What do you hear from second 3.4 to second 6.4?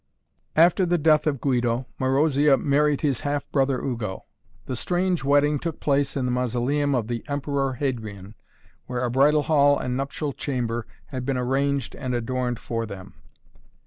brother Ugo. The strange wedding took place in the